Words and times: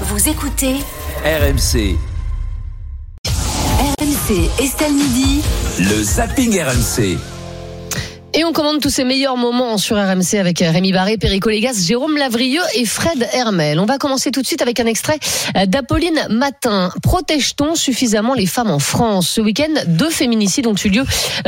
Vous 0.00 0.28
écoutez 0.28 0.74
RMC, 1.24 1.96
RMC 4.00 4.50
Estelle 4.60 4.92
Midi. 4.92 5.40
le 5.78 6.02
zapping 6.02 6.60
RMC. 6.60 7.16
Et 8.36 8.44
on 8.44 8.52
commande 8.52 8.80
tous 8.80 8.90
ces 8.90 9.04
meilleurs 9.04 9.36
moments 9.36 9.78
sur 9.78 9.96
RMC 9.96 10.40
avec 10.40 10.58
Rémi 10.58 10.92
Barré, 10.92 11.16
Perico 11.18 11.50
Légas, 11.50 11.84
Jérôme 11.86 12.16
Lavrieux 12.16 12.64
et 12.74 12.84
Fred 12.84 13.28
Hermel. 13.32 13.78
On 13.78 13.86
va 13.86 13.96
commencer 13.96 14.32
tout 14.32 14.42
de 14.42 14.46
suite 14.46 14.60
avec 14.60 14.80
un 14.80 14.86
extrait 14.86 15.20
d'Apolline 15.68 16.26
Matin. 16.30 16.90
Protège-t-on 17.00 17.76
suffisamment 17.76 18.34
les 18.34 18.46
femmes 18.46 18.72
en 18.72 18.80
France? 18.80 19.28
Ce 19.28 19.40
week-end, 19.40 19.72
deux 19.86 20.10
féminicides 20.10 20.66
ont 20.66 20.74
eu 20.74 20.88
lieu 20.88 21.04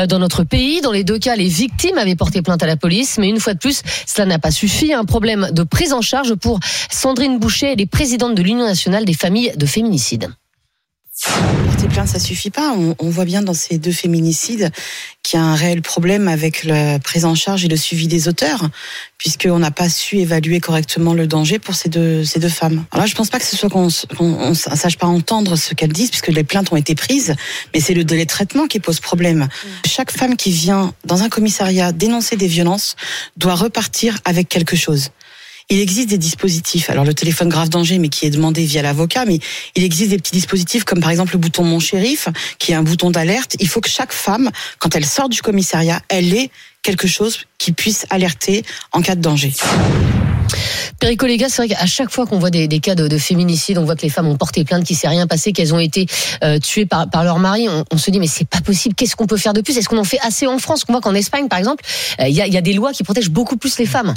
dans 0.09 0.21
notre 0.21 0.45
pays. 0.45 0.80
Dans 0.80 0.93
les 0.93 1.03
deux 1.03 1.18
cas, 1.18 1.35
les 1.35 1.49
victimes 1.49 1.99
avaient 1.99 2.14
porté 2.14 2.41
plainte 2.41 2.62
à 2.62 2.67
la 2.68 2.77
police. 2.77 3.18
Mais 3.18 3.29
une 3.29 3.41
fois 3.41 3.55
de 3.55 3.59
plus, 3.59 3.82
cela 4.07 4.25
n'a 4.25 4.39
pas 4.39 4.53
suffi. 4.53 4.95
Un 4.95 5.05
problème 5.05 5.48
de 5.50 5.64
prise 5.64 5.93
en 5.93 6.03
charge 6.03 6.37
pour 6.37 6.61
Sandrine 6.89 7.41
Boucher, 7.41 7.73
elle 7.73 7.80
est 7.80 7.91
présidente 7.91 8.37
de 8.37 8.43
l'Union 8.43 8.64
nationale 8.64 9.05
des 9.05 9.14
familles 9.14 9.53
de 9.57 9.66
féminicides. 9.66 10.29
Porter 11.22 11.88
plainte, 11.88 12.08
ça 12.08 12.18
suffit 12.18 12.50
pas. 12.50 12.72
On, 12.76 12.94
on 12.98 13.08
voit 13.08 13.25
bien 13.25 13.40
dans 13.43 13.54
ces 13.54 13.79
deux 13.79 13.93
féminicides 13.93 14.70
qu'il 15.22 15.39
y 15.39 15.42
a 15.42 15.46
un 15.46 15.54
réel 15.54 15.80
problème 15.80 16.29
avec 16.29 16.62
la 16.64 16.98
prise 16.98 17.25
en 17.25 17.34
charge 17.34 17.64
et 17.64 17.68
le 17.68 17.76
suivi 17.76 18.06
des 18.06 18.29
auteurs, 18.29 18.68
puisqu'on 19.16 19.58
n'a 19.58 19.70
pas 19.70 19.89
su 19.89 20.18
évaluer 20.18 20.61
correctement 20.61 21.14
le 21.14 21.26
danger 21.26 21.58
pour 21.58 21.75
ces 21.75 21.89
deux, 21.89 22.22
ces 22.25 22.39
deux 22.39 22.50
femmes. 22.50 22.84
Alors 22.92 23.06
là, 23.06 23.11
je 23.11 23.14
pense 23.14 23.30
pas 23.30 23.39
que 23.39 23.46
ce 23.46 23.56
soit 23.56 23.70
qu'on 23.70 23.89
s- 23.89 24.06
sache 24.75 24.98
pas 24.98 25.06
entendre 25.06 25.56
ce 25.56 25.72
qu'elles 25.75 25.92
disent, 25.92 26.11
puisque 26.11 26.29
les 26.29 26.44
plaintes 26.44 26.70
ont 26.70 26.76
été 26.76 26.94
prises, 26.94 27.34
mais 27.72 27.80
c'est 27.80 27.94
le 27.94 28.04
délai 28.04 28.25
de 28.26 28.30
traitement 28.30 28.67
qui 28.67 28.78
pose 28.78 29.00
problème. 29.00 29.48
Chaque 29.86 30.12
femme 30.12 30.36
qui 30.36 30.50
vient 30.50 30.92
dans 31.06 31.22
un 31.22 31.28
commissariat 31.30 31.92
dénoncer 31.92 32.36
des 32.36 32.47
violences 32.48 32.94
doit 33.39 33.55
repartir 33.55 34.19
avec 34.27 34.48
quelque 34.50 34.77
chose. 34.77 35.11
Il 35.69 35.80
existe 35.80 36.11
des 36.11 36.19
dispositifs, 36.19 36.91
alors 36.91 37.05
le 37.05 37.12
téléphone 37.12 37.48
grave 37.48 37.70
danger, 37.70 37.98
mais 37.98 38.08
qui 38.08 38.25
est 38.25 38.30
demandé 38.30 38.64
via 38.64 38.83
l'avocat, 38.83 39.25
mais 39.25 39.41
il 39.75 39.83
existe 39.83 40.11
des 40.11 40.16
petits 40.16 40.30
dispositifs 40.30 40.84
comme 40.84 41.00
par 41.00 41.11
exemple 41.11 41.33
le 41.33 41.41
bouton 41.41 41.64
Mon 41.64 41.80
Shérif, 41.80 42.28
qui 42.61 42.70
est 42.70 42.77
un 42.77 42.84
bouton 42.84 43.11
d'alerte. 43.11 43.56
Il 43.58 43.67
faut 43.67 43.81
que 43.81 43.89
chaque 43.89 44.12
femme, 44.12 44.50
quand 44.78 44.95
elle 44.95 45.05
sort 45.05 45.28
du 45.28 45.42
commissariat, 45.42 46.00
elle 46.08 46.33
ait 46.34 46.50
quelque 46.83 47.08
chose 47.08 47.47
qui 47.58 47.73
puisse 47.73 48.06
alerter 48.11 48.64
en 48.92 49.03
cas 49.03 49.17
de 49.17 49.20
danger. 49.20 49.53
Perico 51.00 51.27
Légas, 51.27 51.48
c'est 51.48 51.67
vrai 51.67 51.75
qu'à 51.75 51.86
chaque 51.86 52.11
fois 52.11 52.27
qu'on 52.27 52.39
voit 52.39 52.51
des, 52.51 52.69
cas 52.78 52.95
de, 52.95 53.08
de 53.08 53.19
féminicide, 53.19 53.78
on 53.78 53.84
voit 53.84 53.97
que 53.97 54.03
les 54.03 54.08
femmes 54.08 54.28
ont 54.28 54.36
porté 54.36 54.64
plainte, 54.64 54.84
qu'il 54.84 54.97
s'est 54.97 55.08
rien 55.08 55.27
passé, 55.27 55.53
qu'elles 55.53 55.75
ont 55.75 55.80
été 55.80 56.06
euh, 56.45 56.61
tuées 56.61 56.86
par, 56.86 57.25
leur 57.25 57.41
mari. 57.41 57.67
On, 57.91 57.98
se 57.98 58.12
dit 58.12 58.20
mais 58.20 58.28
c'est 58.28 58.48
pas 58.48 58.61
possible. 58.61 58.95
Qu'est-ce 58.95 59.17
qu'on 59.17 59.27
peut 59.27 59.36
faire 59.36 59.53
de 59.53 59.62
plus? 59.62 59.77
Est-ce 59.77 59.89
qu'on 59.89 59.98
en 59.98 60.05
fait 60.05 60.20
assez 60.23 60.47
en 60.47 60.58
France? 60.58 60.84
On 60.89 60.92
voit 60.92 61.01
qu'en 61.01 61.14
Espagne, 61.17 61.48
par 61.48 61.58
exemple, 61.58 61.84
euh, 62.20 62.28
il 62.28 62.36
y 62.36 62.56
a 62.56 62.61
des 62.61 62.73
lois 62.73 62.92
qui 62.92 63.03
protègent 63.03 63.30
beaucoup 63.30 63.56
plus 63.56 63.78
les 63.78 63.86
femmes. 63.86 64.14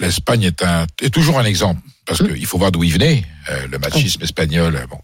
l'Espagne 0.00 0.42
est, 0.44 0.62
un, 0.62 0.86
est 1.02 1.10
toujours 1.10 1.38
un 1.38 1.44
exemple 1.44 1.80
parce 2.06 2.22
qu'il 2.22 2.46
faut 2.46 2.58
voir 2.58 2.70
d'où 2.72 2.84
il 2.84 2.92
venait. 2.92 3.24
Euh, 3.50 3.66
le 3.70 3.78
machisme 3.78 4.22
espagnol, 4.22 4.76
euh, 4.76 4.86
bon, 4.86 4.98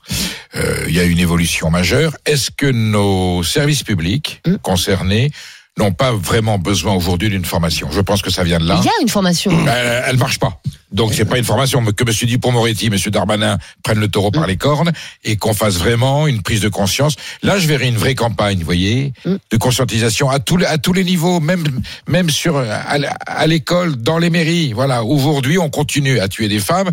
euh, 0.57 0.85
il 0.89 0.95
y 0.95 1.01
a 1.01 1.05
une 1.05 1.19
évolution 1.19 1.71
majeure. 1.71 2.17
Est-ce 2.27 2.51
que 2.51 2.67
nos 2.67 3.43
services 3.43 3.83
publics 3.83 4.41
Mm. 4.47 4.57
concernés 4.59 5.31
n'ont 5.79 5.93
pas 5.93 6.13
vraiment 6.13 6.59
besoin 6.59 6.93
aujourd'hui 6.95 7.31
d'une 7.31 7.45
formation 7.45 7.89
Je 7.91 8.01
pense 8.01 8.21
que 8.21 8.31
ça 8.31 8.45
vient 8.45 8.59
de 8.59 8.67
là. 8.67 8.79
Il 8.83 8.85
y 8.85 8.89
a 8.89 8.93
une 9.01 9.09
formation. 9.09 9.51
Elle, 9.67 10.05
elle 10.07 10.17
marche 10.19 10.39
pas. 10.39 10.61
Donc 10.93 11.15
c'est 11.15 11.25
pas 11.25 11.39
une 11.39 11.45
formation 11.45 11.83
que 11.85 12.05
Monsieur 12.05 12.27
Dupont-Moretti, 12.27 12.91
Monsieur 12.91 13.11
Darmanin 13.11 13.57
prennent 13.83 13.99
le 13.99 14.09
taureau 14.09 14.31
par 14.31 14.47
les 14.47 14.59
cornes 14.59 14.93
et 15.25 15.37
qu'on 15.37 15.55
fasse 15.55 15.77
vraiment 15.77 16.27
une 16.27 16.43
prise 16.43 16.61
de 16.61 16.69
conscience. 16.69 17.17
Là, 17.43 17.59
je 17.59 17.67
verrai 17.67 17.89
une 17.89 17.97
vraie 17.97 18.15
campagne, 18.15 18.59
vous 18.59 18.65
voyez, 18.67 19.15
Mm. 19.25 19.37
de 19.51 19.57
conscientisation 19.57 20.29
à 20.29 20.39
tous 20.41 20.59
les, 20.59 20.67
à 20.67 20.77
tous 20.79 20.93
les 20.93 21.05
niveaux, 21.05 21.41
même 21.41 21.65
même 22.07 22.29
sur 22.29 22.59
à, 22.59 23.47
l'école, 23.47 23.97
dans 23.97 24.19
les 24.19 24.29
mairies. 24.31 24.73
Voilà. 24.75 25.03
Aujourd'hui, 25.05 25.59
on 25.59 25.71
continue 25.71 26.21
à 26.21 26.29
tuer 26.29 26.49
des 26.49 26.61
femmes. 26.61 26.91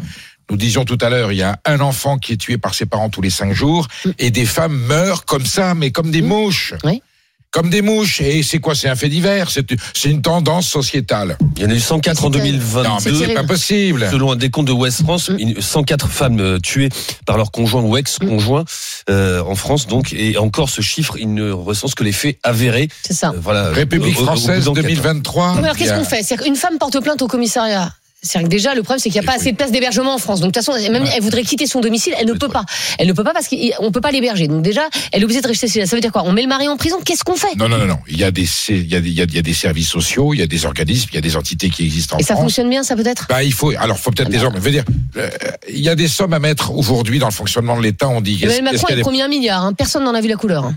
Nous 0.49 0.57
disions 0.57 0.85
tout 0.85 0.97
à 1.01 1.09
l'heure, 1.09 1.31
il 1.31 1.37
y 1.37 1.43
a 1.43 1.59
un 1.65 1.79
enfant 1.79 2.17
qui 2.17 2.33
est 2.33 2.37
tué 2.37 2.57
par 2.57 2.73
ses 2.73 2.85
parents 2.85 3.09
tous 3.09 3.21
les 3.21 3.29
cinq 3.29 3.53
jours 3.53 3.87
et 4.17 4.31
des 4.31 4.45
femmes 4.45 4.75
meurent 4.87 5.25
comme 5.25 5.45
ça, 5.45 5.75
mais 5.75 5.91
comme 5.91 6.09
des 6.09 6.21
mouches. 6.21 6.73
Oui. 6.83 7.03
Comme 7.51 7.69
des 7.71 7.81
mouches. 7.81 8.21
Et 8.21 8.43
c'est 8.43 8.59
quoi 8.59 8.75
C'est 8.75 8.89
un 8.89 8.95
fait 8.95 9.09
divers. 9.09 9.49
C'est 9.49 9.65
c'est 9.95 10.09
une 10.11 10.21
tendance 10.21 10.67
sociétale. 10.67 11.35
Il 11.57 11.63
y 11.63 11.65
en 11.65 11.69
a 11.69 11.73
eu 11.73 11.79
104 11.79 12.23
en 12.23 12.31
C'était- 12.31 12.37
Non, 12.83 12.97
mais 13.03 13.11
2022. 13.11 13.25
c'est 13.25 13.33
pas 13.33 13.43
possible. 13.43 14.07
Selon 14.11 14.31
un 14.31 14.35
décompte 14.35 14.67
de 14.67 14.73
West 14.73 15.01
France, 15.03 15.31
une- 15.37 15.59
104 15.59 16.07
femmes 16.09 16.39
euh, 16.39 16.59
tuées 16.59 16.89
par 17.25 17.37
leur 17.37 17.51
conjoint 17.51 17.81
ou 17.81 17.97
ex-conjoint 17.97 18.65
euh, 19.09 19.41
en 19.43 19.55
France. 19.55 19.87
Donc, 19.87 20.13
et 20.13 20.37
encore 20.37 20.69
ce 20.69 20.81
chiffre, 20.81 21.15
il 21.19 21.33
ne 21.33 21.51
recense 21.51 21.95
que 21.95 22.03
les 22.03 22.11
faits 22.11 22.37
avérés. 22.43 22.87
C'est 23.03 23.13
ça. 23.13 23.29
Euh, 23.29 23.39
voilà. 23.41 23.69
République 23.71 24.15
française 24.15 24.65
d'enquête. 24.65 24.83
2023. 24.83 25.55
Mais 25.55 25.63
alors 25.63 25.75
qu'est-ce 25.75 25.93
qu'on 25.93 26.03
fait? 26.03 26.21
C'est-à-dire 26.23 26.45
qu'une 26.45 26.55
femme 26.55 26.77
porte 26.79 26.99
plainte 27.01 27.21
au 27.23 27.27
commissariat. 27.27 27.91
C'est-à-dire 28.21 28.49
que 28.49 28.51
déjà 28.51 28.75
le 28.75 28.83
problème 28.83 28.99
c'est 28.99 29.09
qu'il 29.09 29.21
n'y 29.21 29.25
a 29.25 29.31
pas 29.31 29.37
assez 29.37 29.51
de 29.51 29.55
places 29.57 29.71
d'hébergement 29.71 30.13
en 30.13 30.17
France. 30.17 30.41
Donc 30.41 30.51
de 30.51 30.59
toute 30.59 30.65
façon, 30.65 30.91
même 30.91 31.05
elle 31.15 31.21
voudrait 31.21 31.43
quitter 31.43 31.65
son 31.67 31.79
domicile, 31.79 32.13
elle 32.19 32.27
ne 32.27 32.33
peut 32.33 32.49
pas. 32.49 32.65
Elle 32.97 33.07
ne 33.07 33.13
peut 33.13 33.23
pas 33.23 33.31
parce 33.33 33.47
qu'on 33.47 33.91
peut 33.91 34.01
pas 34.01 34.11
l'héberger. 34.11 34.47
Donc 34.49 34.61
déjà, 34.61 34.89
elle 35.13 35.21
est 35.21 35.23
obligée 35.23 35.39
de 35.41 35.47
rester 35.47 35.67
chez 35.69 35.79
elle. 35.79 35.87
Ça 35.87 35.95
veut 35.95 36.01
dire 36.01 36.11
quoi? 36.11 36.23
On 36.25 36.33
met 36.33 36.41
le 36.41 36.47
mari 36.49 36.67
en 36.67 36.75
prison? 36.75 36.97
Qu'est-ce 37.03 37.23
qu'on 37.23 37.35
fait? 37.35 37.55
Non, 37.55 37.69
non, 37.69 37.77
non, 37.77 37.85
non. 37.85 37.99
Il 38.09 38.17
y 38.19 38.23
a 38.25 38.31
des, 38.31 38.45
il 38.69 38.87
y 38.87 38.95
a 38.95 38.99
des, 38.99 39.09
il 39.09 39.35
y 39.35 39.37
a, 39.39 39.41
des 39.41 39.53
services 39.53 39.87
sociaux, 39.87 40.33
il 40.33 40.39
y 40.39 40.43
a 40.43 40.47
des 40.47 40.65
organismes, 40.65 41.07
il 41.13 41.15
y 41.15 41.17
a 41.17 41.21
des 41.21 41.35
entités 41.37 41.69
qui 41.69 41.85
existent 41.85 42.17
en 42.17 42.19
Et 42.19 42.23
ça 42.23 42.33
France. 42.33 42.43
fonctionne 42.45 42.69
bien, 42.69 42.83
ça 42.83 42.95
peut-être? 42.97 43.25
Bah, 43.29 43.41
il 43.43 43.53
faut, 43.53 43.71
alors, 43.79 43.97
faut 43.97 44.11
peut-être 44.11 44.29
des 44.29 44.43
hommes. 44.43 44.53
Je 44.55 44.61
veux 44.61 44.71
dire, 44.71 44.83
euh, 45.15 45.29
il 45.69 45.79
y 45.79 45.87
a 45.89 45.95
des 45.95 46.07
sommes 46.09 46.33
à 46.33 46.39
mettre 46.39 46.71
aujourd'hui 46.75 47.19
dans 47.19 47.27
le 47.27 47.33
fonctionnement 47.33 47.77
de 47.77 47.83
l'État. 47.83 48.09
On 48.09 48.19
dit, 48.21 48.37
Emmanuel 48.43 48.63
Macron 48.63 48.87
y 48.89 48.91
a 48.91 48.93
a 48.93 48.95
des- 48.97 49.01
promis 49.01 49.21
un 49.21 49.29
milliard. 49.29 49.63
hein. 49.63 49.71
Personne 49.73 50.03
n'en 50.03 50.13
a 50.13 50.19
vu 50.21 50.27
la 50.27 50.35
couleur. 50.35 50.65
hein. 50.65 50.75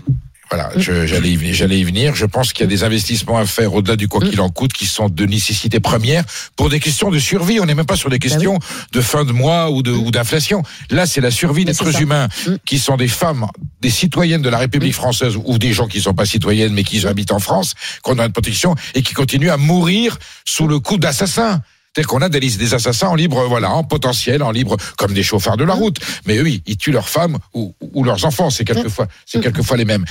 Voilà, 0.53 0.69
je- 0.77 1.07
j'allais 1.07 1.31
y 1.31 1.53
j'allais 1.55 1.79
y 1.79 1.83
venir. 1.83 2.13
Je 2.13 2.27
pense 2.27 2.53
qu'il 2.53 2.61
y 2.63 2.67
a 2.67 2.69
des 2.69 2.83
investissements 2.83 3.37
à 3.39 3.45
faire 3.47 3.73
au-delà 3.73 3.95
du 3.95 4.07
quoi 4.07 4.21
qu'il 4.21 4.39
en 4.39 4.49
coûte, 4.49 4.71
qui 4.71 4.85
sont 4.85 5.09
de 5.09 5.25
nécessité 5.25 5.79
première 5.79 6.23
pour 6.55 6.69
des 6.69 6.79
questions 6.79 7.09
de 7.09 7.17
survie. 7.17 7.59
On 7.59 7.65
n'est 7.65 7.73
même 7.73 7.87
pas 7.87 7.95
sur 7.95 8.11
des 8.11 8.19
questions 8.19 8.59
de 8.91 9.01
fin 9.01 9.25
de 9.25 9.31
mois 9.31 9.71
ou 9.71 9.81
de, 9.81 9.89
ou 9.91 10.11
d'inflation. 10.11 10.61
Là, 10.91 11.07
c'est 11.07 11.21
la 11.21 11.31
survie 11.31 11.65
d'êtres 11.65 11.99
humains 11.99 12.27
Mm. 12.45 12.55
qui 12.65 12.77
sont 12.77 12.97
des 12.97 13.07
femmes, 13.07 13.47
des 13.81 13.89
citoyennes 13.89 14.43
de 14.43 14.49
la 14.49 14.59
République 14.59 14.93
française 14.93 15.33
ou 15.43 15.57
des 15.57 15.73
gens 15.73 15.87
qui 15.87 15.99
sont 16.01 16.13
pas 16.13 16.25
citoyennes 16.25 16.73
mais 16.73 16.83
qui 16.83 17.03
habitent 17.07 17.31
en 17.31 17.39
France, 17.39 17.73
qu'on 18.03 18.19
a 18.19 18.25
une 18.25 18.31
protection 18.31 18.75
et 18.93 19.01
qui 19.01 19.13
continuent 19.15 19.49
à 19.49 19.57
mourir 19.57 20.17
sous 20.45 20.67
le 20.67 20.79
coup 20.79 20.97
d'assassins. 20.97 21.61
C'est-à-dire 21.95 22.07
qu'on 22.09 22.21
a 22.23 22.29
des 22.29 22.39
listes 22.39 22.59
des 22.59 22.73
assassins 22.73 23.07
en 23.07 23.13
libre, 23.15 23.45
voilà, 23.47 23.69
en 23.71 23.83
potentiel, 23.83 24.41
en 24.41 24.49
libre, 24.49 24.77
comme 24.97 25.13
des 25.13 25.21
chauffeurs 25.21 25.57
de 25.57 25.63
la 25.63 25.73
route. 25.75 25.97
Mais 26.25 26.37
eux, 26.37 26.47
ils, 26.65 26.77
tuent 26.77 26.91
leurs 26.91 27.07
femmes 27.07 27.37
ou, 27.53 27.75
ou 27.93 28.03
leurs 28.03 28.25
enfants. 28.25 28.49
C'est 28.49 28.65
quelquefois, 28.65 29.07
c'est 29.27 29.39
quelquefois 29.41 29.77
les 29.77 29.85
mêmes. 29.85 30.03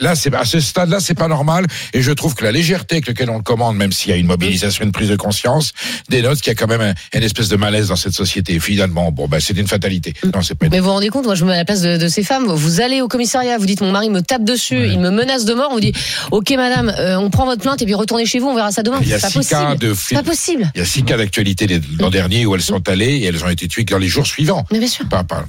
Là, 0.00 0.14
c'est 0.14 0.32
à 0.32 0.44
ce 0.44 0.60
stade-là, 0.60 1.00
c'est 1.00 1.14
pas 1.14 1.26
normal. 1.26 1.66
Et 1.92 2.02
je 2.02 2.12
trouve 2.12 2.36
que 2.36 2.44
la 2.44 2.52
légèreté 2.52 2.94
avec 2.96 3.08
laquelle 3.08 3.30
on 3.30 3.38
le 3.38 3.42
commande, 3.42 3.76
même 3.76 3.90
s'il 3.90 4.10
y 4.10 4.14
a 4.14 4.16
une 4.16 4.28
mobilisation, 4.28 4.84
une 4.84 4.92
prise 4.92 5.08
de 5.08 5.16
conscience, 5.16 5.72
dénote 6.08 6.38
qu'il 6.40 6.48
y 6.48 6.50
a 6.52 6.54
quand 6.54 6.68
même 6.68 6.80
un- 6.80 6.94
une 7.18 7.24
espèce 7.24 7.48
de 7.48 7.56
malaise 7.56 7.88
dans 7.88 7.96
cette 7.96 8.14
société. 8.14 8.60
Finalement, 8.60 9.10
bon, 9.10 9.26
ben, 9.26 9.40
c'est 9.40 9.58
une 9.58 9.66
fatalité. 9.66 10.14
Non, 10.32 10.40
c'est 10.42 10.54
pas. 10.54 10.66
une- 10.66 10.72
Mais 10.72 10.78
vous 10.78 10.84
vous 10.86 10.92
rendez 10.92 11.08
compte, 11.08 11.24
moi 11.24 11.34
je 11.34 11.42
me 11.44 11.48
mets 11.48 11.54
à 11.54 11.58
la 11.58 11.64
place 11.64 11.80
de, 11.82 11.96
de 11.96 12.06
ces 12.06 12.22
femmes. 12.22 12.46
Vous 12.46 12.80
allez 12.80 13.00
au 13.00 13.08
commissariat, 13.08 13.58
vous 13.58 13.66
dites 13.66 13.80
mon 13.80 13.90
mari 13.90 14.08
me 14.08 14.22
tape 14.22 14.44
dessus, 14.44 14.86
il 14.86 15.00
me 15.00 15.10
menace 15.10 15.44
de 15.44 15.54
mort. 15.54 15.68
On 15.72 15.74
vous 15.74 15.80
dit 15.80 15.92
ok 16.30 16.50
madame, 16.52 16.94
euh, 16.96 17.16
on 17.16 17.28
prend 17.30 17.44
votre 17.44 17.60
plainte 17.62 17.82
et 17.82 17.86
puis 17.86 17.94
retournez 17.94 18.24
chez 18.24 18.38
vous, 18.38 18.46
on 18.48 18.54
verra 18.54 18.70
ça 18.70 18.84
demain. 18.84 19.00
C'est 19.04 19.20
pas 19.20 19.30
possible. 19.30 19.78
de 19.78 20.14
pas 20.14 20.22
possible. 20.22 20.70
Il 20.76 20.78
y 20.78 20.82
a 20.82 20.84
six 20.86 21.02
cas 21.02 21.16
d'actualité 21.24 21.66
les- 21.66 21.80
l'an 21.98 22.10
dernier 22.10 22.46
où 22.46 22.54
elles 22.54 22.62
sont 22.62 22.88
allées 22.88 23.16
et 23.16 23.24
elles 23.24 23.44
ont 23.44 23.48
été 23.48 23.66
tuées 23.68 23.84
dans 23.84 23.98
les 23.98 24.08
jours 24.08 24.26
suivants. 24.26 24.64
Mais 24.70 24.78
bien 24.78 24.88
sûr. 24.88 25.08
Pas, 25.08 25.24
pas- 25.24 25.46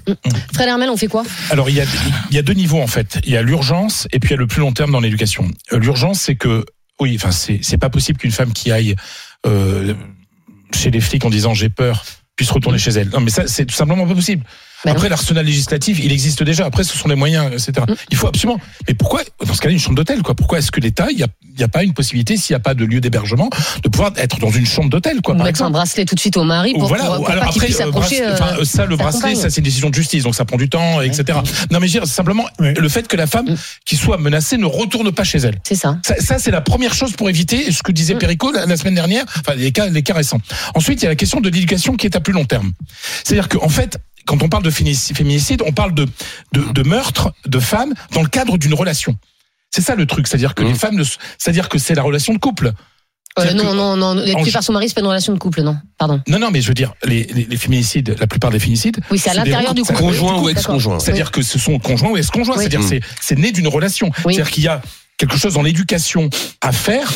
Fred 0.54 0.68
Hermel, 0.68 0.90
on 0.90 0.98
fait 0.98 1.08
quoi? 1.08 1.24
Alors 1.52 1.70
il 1.70 1.76
y, 1.76 1.82
a, 1.82 1.86
il 2.30 2.36
y 2.36 2.40
a 2.40 2.42
deux 2.42 2.54
niveaux 2.54 2.82
en 2.82 2.88
fait. 2.88 3.20
Il 3.26 3.32
y 3.32 3.38
a 3.38 3.42
l'urgence 3.42 4.08
et 4.12 4.20
puis 4.20 4.30
il 4.30 4.32
y 4.32 4.36
a 4.36 4.38
le 4.40 4.48
plus 4.48 4.62
long 4.62 4.72
terme 4.74 4.92
dans 4.92 5.00
l'éducation. 5.02 5.50
Euh, 5.74 5.80
L'urgence, 5.80 6.20
c'est 6.22 6.36
que 6.36 6.66
oui, 7.00 7.14
enfin 7.18 7.32
c'est 7.32 7.60
c'est 7.62 7.78
pas 7.78 7.90
possible 7.90 8.18
qu'une 8.20 8.32
femme 8.32 8.54
qui 8.54 8.72
aille 8.72 8.96
euh, 9.46 9.94
chez 10.74 10.92
les 10.92 11.02
flics 11.02 11.26
en 11.26 11.30
disant 11.30 11.54
j'ai 11.54 11.70
peur 11.70 12.04
puisse 12.36 12.52
retourner 12.52 12.78
chez 12.80 12.92
elle. 12.92 13.10
Non 13.10 13.20
mais 13.20 13.32
ça 13.32 13.48
c'est 13.48 13.66
tout 13.66 13.76
simplement 13.76 14.08
pas 14.08 14.16
possible. 14.16 14.44
Bah 14.84 14.92
Après 14.92 15.10
l'arsenal 15.10 15.46
législatif, 15.46 16.00
il 16.04 16.12
existe 16.12 16.44
déjà. 16.44 16.66
Après 16.66 16.84
ce 16.84 16.96
sont 16.98 17.08
les 17.08 17.16
moyens, 17.16 17.52
etc. 17.52 17.86
Il 18.12 18.18
faut 18.18 18.28
absolument. 18.28 18.60
Mais 18.88 18.94
pourquoi 18.94 19.22
dans 19.46 19.54
ce 19.54 19.62
cas-là 19.62 19.74
une 19.74 19.80
chambre 19.80 19.96
d'hôtel 19.96 20.22
quoi? 20.22 20.36
Pourquoi 20.36 20.60
est-ce 20.60 20.72
que 20.72 20.80
l'État 20.80 21.08
il 21.12 21.18
y 21.18 21.24
a, 21.24 21.28
a 21.64 21.68
pas 21.68 21.84
une 21.84 21.94
possibilité 21.94 22.38
s'il 22.38 22.54
n'y 22.54 22.58
a 22.58 22.60
pas 22.60 22.74
de 22.74 22.86
lieu 22.86 23.00
d'hébergement 23.02 23.50
de 23.84 23.90
pouvoir 23.90 24.12
être 24.18 24.38
dans 24.40 24.52
une 24.52 24.66
chambre 24.66 24.90
d'hôtel 24.90 25.22
quoi 25.22 25.34
On 25.34 25.38
par 25.38 25.64
un 25.68 25.70
bracelet 25.72 26.06
tout 26.06 26.14
de 26.16 26.20
suite 26.20 26.38
au 26.38 26.44
mari 26.44 26.74
pour, 26.74 26.88
voilà. 26.88 27.06
pour- 27.06 27.16
pour 27.18 27.30
Alors 27.30 27.46
pas 27.46 27.52
qu'il 27.52 27.62
après, 27.62 27.68
puisse 27.68 27.80
euh, 27.82 27.88
approcher. 27.88 28.22
bracelet- 28.22 28.28
euh, 28.28 28.34
enfin, 28.56 28.66
ça, 28.66 28.86
le 28.86 28.96
bracelet, 28.96 29.22
compagne. 29.22 29.36
ça 29.36 29.50
c'est 29.50 29.58
une 29.58 29.64
décision 29.64 29.90
de 29.90 29.96
justice, 29.96 30.24
donc 30.24 30.36
ça 30.36 30.46
prend 30.46 30.58
du 30.58 30.70
temps, 30.70 31.02
etc. 31.02 31.40
Non, 31.72 31.80
mais 31.80 31.88
je 31.88 31.94
veux 31.94 32.00
dire, 32.02 32.08
simplement 32.08 32.46
le 32.60 32.90
fait 32.90 33.08
que 33.08 33.16
la 33.16 33.28
femme 33.28 33.46
Mm. 33.52 33.56
qui 33.86 33.96
soit 33.96 34.18
menacée 34.18 34.58
ne 34.58 34.66
retourne 34.66 35.12
pas 35.12 35.24
chez 35.24 35.38
elle. 35.40 35.56
C'est 35.64 35.76
ça. 35.76 35.98
Ça, 36.06 36.16
ça, 36.20 36.38
c'est 36.40 36.52
la 36.52 36.62
première 36.62 36.94
chose 36.94 37.14
pour 37.14 37.30
éviter 37.30 37.72
ce 37.72 37.82
que 37.84 37.92
disait 37.92 38.16
Mm. 38.16 38.20
Perico 38.20 38.52
la, 38.52 38.66
la 38.66 38.78
semaine 38.78 38.96
dernière, 38.96 39.24
enfin 39.40 39.56
les 39.56 39.72
cas, 39.72 39.88
les 39.88 40.04
cas 40.04 40.14
récents. 40.14 40.40
Ensuite, 40.76 41.02
il 41.02 41.04
y 41.04 41.08
a 41.08 41.10
la 41.10 41.16
question 41.16 41.40
de 41.42 41.50
l'éducation 41.50 41.96
qui 41.96 42.06
est 42.08 42.16
à 42.16 42.20
plus 42.20 42.34
long 42.34 42.46
terme. 42.46 42.72
C'est-à-dire 43.24 43.50
qu'en 43.50 43.70
fait, 43.70 43.98
quand 44.26 44.42
on 44.44 44.50
parle 44.50 44.64
de 44.64 44.70
féminicide, 44.72 45.62
on 45.66 45.72
parle 45.72 45.94
de, 45.94 46.06
de, 46.54 46.62
de 46.72 46.84
meurtre 46.88 47.34
de 47.46 47.60
femmes 47.60 47.94
dans 48.12 48.22
le 48.22 48.28
cadre 48.30 48.58
d'une 48.58 48.74
relation. 48.74 49.16
C'est 49.72 49.82
ça 49.82 49.96
le 49.96 50.06
truc, 50.06 50.28
c'est-à-dire 50.28 50.56
que 50.56 50.64
Mmh. 50.64 50.68
les 50.68 50.74
femmes, 50.74 51.04
c'est-à-dire 51.38 51.70
que 51.70 51.78
c'est 51.78 51.96
la 51.96 52.02
relation 52.04 52.34
de 52.34 52.40
couple. 52.40 52.72
Euh, 53.38 53.52
non, 53.54 53.74
non, 53.74 53.98
non, 53.98 54.18
être 54.24 54.44
tué 54.44 54.52
par 54.54 54.64
son 54.64 54.72
mari, 54.72 54.88
c'est 54.88 54.96
pas 54.96 55.02
une 55.02 55.08
relation 55.08 55.34
de 55.34 55.38
couple, 55.38 55.62
non. 55.62 55.78
Pardon. 55.98 56.22
Non, 56.30 56.40
non, 56.40 56.52
mais 56.52 56.62
je 56.62 56.70
veux 56.70 56.74
dire, 56.74 56.94
les, 57.04 57.26
les, 57.26 57.44
les 57.44 57.58
féminicides, 57.58 58.16
la 58.18 58.28
plupart 58.28 58.50
des 58.50 58.60
féminicides. 58.60 58.98
Oui, 59.12 59.20
c'est 59.20 59.30
à 59.32 59.34
l'intérieur 59.34 59.74
du 59.74 59.82
couple. 59.82 60.00
Conjoint 60.00 60.42
ou 60.42 60.48
ex-conjoint. 60.48 61.00
C'est-à-dire 61.00 61.32
que 61.32 61.42
ce 61.42 61.60
sont 61.60 61.78
conjoints 61.80 62.12
ou 62.12 62.18
ex-conjoints. 62.18 62.56
Oui. 62.56 62.62
C'est-à-dire 62.62 62.80
Mm. 62.80 62.88
c'est 62.88 63.02
c'est 63.22 63.38
né 63.38 63.52
d'une 63.52 63.68
relation. 63.68 64.10
Oui. 64.24 64.34
C'est-à-dire 64.36 64.52
qu'il 64.52 64.64
y 64.64 64.70
a 64.70 64.82
quelque 65.18 65.36
chose 65.38 65.56
dans 65.56 65.62
l'éducation 65.64 66.30
à 66.62 66.72
faire 66.72 67.12